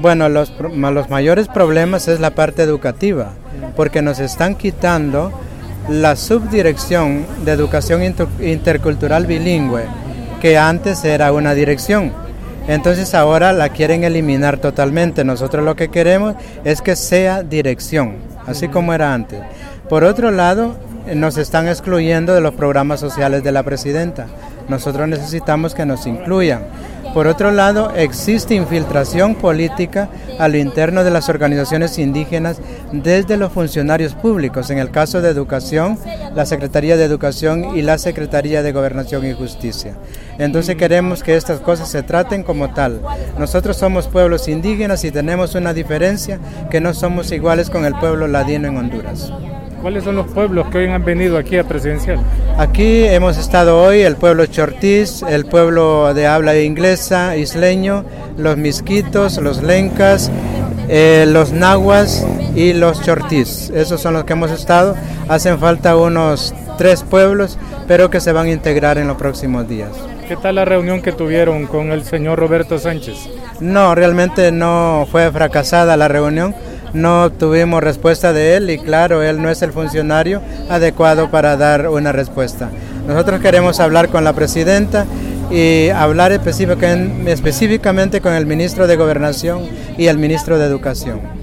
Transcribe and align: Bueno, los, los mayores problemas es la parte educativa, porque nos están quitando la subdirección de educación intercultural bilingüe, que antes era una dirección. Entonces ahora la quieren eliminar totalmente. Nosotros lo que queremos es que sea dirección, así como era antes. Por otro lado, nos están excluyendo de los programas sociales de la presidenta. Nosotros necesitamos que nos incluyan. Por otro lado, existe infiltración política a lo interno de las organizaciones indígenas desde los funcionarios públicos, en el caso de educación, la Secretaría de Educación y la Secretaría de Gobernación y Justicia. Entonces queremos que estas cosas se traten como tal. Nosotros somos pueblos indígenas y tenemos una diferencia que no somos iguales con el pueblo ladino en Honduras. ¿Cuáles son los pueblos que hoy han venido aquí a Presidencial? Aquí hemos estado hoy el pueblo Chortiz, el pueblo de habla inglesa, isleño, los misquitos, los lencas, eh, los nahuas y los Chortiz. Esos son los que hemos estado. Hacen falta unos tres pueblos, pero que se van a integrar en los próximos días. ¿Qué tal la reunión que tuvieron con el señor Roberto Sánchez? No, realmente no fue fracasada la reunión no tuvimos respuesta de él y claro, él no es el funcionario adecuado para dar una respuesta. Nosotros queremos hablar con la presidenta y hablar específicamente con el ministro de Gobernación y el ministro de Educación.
Bueno, 0.00 0.30
los, 0.30 0.50
los 0.58 1.10
mayores 1.10 1.48
problemas 1.48 2.08
es 2.08 2.20
la 2.20 2.30
parte 2.30 2.62
educativa, 2.62 3.32
porque 3.76 4.00
nos 4.00 4.18
están 4.18 4.54
quitando 4.54 5.30
la 5.90 6.16
subdirección 6.16 7.26
de 7.44 7.52
educación 7.52 8.02
intercultural 8.40 9.26
bilingüe, 9.26 9.82
que 10.40 10.56
antes 10.56 11.04
era 11.04 11.32
una 11.32 11.52
dirección. 11.52 12.12
Entonces 12.66 13.14
ahora 13.14 13.52
la 13.52 13.68
quieren 13.68 14.04
eliminar 14.04 14.56
totalmente. 14.56 15.22
Nosotros 15.22 15.64
lo 15.64 15.76
que 15.76 15.90
queremos 15.90 16.34
es 16.64 16.80
que 16.80 16.96
sea 16.96 17.42
dirección, 17.42 18.16
así 18.46 18.68
como 18.68 18.94
era 18.94 19.12
antes. 19.12 19.40
Por 19.90 20.04
otro 20.04 20.30
lado, 20.30 20.76
nos 21.14 21.36
están 21.36 21.68
excluyendo 21.68 22.34
de 22.34 22.40
los 22.40 22.54
programas 22.54 23.00
sociales 23.00 23.42
de 23.44 23.52
la 23.52 23.64
presidenta. 23.64 24.28
Nosotros 24.68 25.08
necesitamos 25.08 25.74
que 25.74 25.84
nos 25.84 26.06
incluyan. 26.06 26.62
Por 27.14 27.26
otro 27.26 27.50
lado, 27.50 27.92
existe 27.96 28.54
infiltración 28.54 29.34
política 29.34 30.08
a 30.38 30.46
lo 30.46 30.58
interno 30.58 31.02
de 31.02 31.10
las 31.10 31.28
organizaciones 31.28 31.98
indígenas 31.98 32.60
desde 32.92 33.36
los 33.36 33.52
funcionarios 33.52 34.14
públicos, 34.14 34.70
en 34.70 34.78
el 34.78 34.92
caso 34.92 35.20
de 35.20 35.28
educación, 35.28 35.98
la 36.34 36.46
Secretaría 36.46 36.96
de 36.96 37.04
Educación 37.04 37.76
y 37.76 37.82
la 37.82 37.98
Secretaría 37.98 38.62
de 38.62 38.70
Gobernación 38.70 39.26
y 39.26 39.32
Justicia. 39.32 39.96
Entonces 40.38 40.76
queremos 40.76 41.24
que 41.24 41.36
estas 41.36 41.58
cosas 41.60 41.90
se 41.90 42.04
traten 42.04 42.44
como 42.44 42.72
tal. 42.72 43.00
Nosotros 43.38 43.76
somos 43.76 44.06
pueblos 44.06 44.46
indígenas 44.46 45.04
y 45.04 45.10
tenemos 45.10 45.56
una 45.56 45.74
diferencia 45.74 46.38
que 46.70 46.80
no 46.80 46.94
somos 46.94 47.32
iguales 47.32 47.70
con 47.70 47.84
el 47.84 47.94
pueblo 47.94 48.28
ladino 48.28 48.68
en 48.68 48.76
Honduras. 48.76 49.32
¿Cuáles 49.82 50.04
son 50.04 50.16
los 50.16 50.26
pueblos 50.26 50.66
que 50.68 50.78
hoy 50.78 50.86
han 50.88 51.04
venido 51.04 51.38
aquí 51.38 51.56
a 51.56 51.64
Presidencial? 51.64 52.20
Aquí 52.58 53.04
hemos 53.04 53.38
estado 53.38 53.82
hoy 53.82 54.00
el 54.00 54.16
pueblo 54.16 54.44
Chortiz, 54.44 55.22
el 55.22 55.46
pueblo 55.46 56.12
de 56.12 56.26
habla 56.26 56.58
inglesa, 56.58 57.36
isleño, 57.36 58.04
los 58.36 58.58
misquitos, 58.58 59.38
los 59.38 59.62
lencas, 59.62 60.30
eh, 60.88 61.24
los 61.26 61.52
nahuas 61.52 62.26
y 62.54 62.74
los 62.74 63.02
Chortiz. 63.02 63.70
Esos 63.70 64.02
son 64.02 64.12
los 64.12 64.24
que 64.24 64.34
hemos 64.34 64.50
estado. 64.50 64.96
Hacen 65.28 65.58
falta 65.58 65.96
unos 65.96 66.54
tres 66.76 67.02
pueblos, 67.02 67.58
pero 67.88 68.10
que 68.10 68.20
se 68.20 68.32
van 68.32 68.48
a 68.48 68.50
integrar 68.50 68.98
en 68.98 69.08
los 69.08 69.16
próximos 69.16 69.66
días. 69.66 69.92
¿Qué 70.28 70.36
tal 70.36 70.56
la 70.56 70.66
reunión 70.66 71.00
que 71.00 71.12
tuvieron 71.12 71.66
con 71.66 71.90
el 71.90 72.04
señor 72.04 72.38
Roberto 72.38 72.78
Sánchez? 72.78 73.16
No, 73.60 73.94
realmente 73.94 74.52
no 74.52 75.08
fue 75.10 75.30
fracasada 75.32 75.96
la 75.96 76.08
reunión 76.08 76.54
no 76.92 77.30
tuvimos 77.30 77.82
respuesta 77.82 78.32
de 78.32 78.56
él 78.56 78.70
y 78.70 78.78
claro, 78.78 79.22
él 79.22 79.40
no 79.40 79.50
es 79.50 79.62
el 79.62 79.72
funcionario 79.72 80.42
adecuado 80.68 81.30
para 81.30 81.56
dar 81.56 81.88
una 81.88 82.12
respuesta. 82.12 82.70
Nosotros 83.06 83.40
queremos 83.40 83.80
hablar 83.80 84.08
con 84.08 84.24
la 84.24 84.32
presidenta 84.32 85.06
y 85.50 85.88
hablar 85.88 86.32
específicamente 86.32 88.20
con 88.20 88.34
el 88.34 88.46
ministro 88.46 88.86
de 88.86 88.96
Gobernación 88.96 89.62
y 89.98 90.06
el 90.06 90.18
ministro 90.18 90.58
de 90.58 90.66
Educación. 90.66 91.39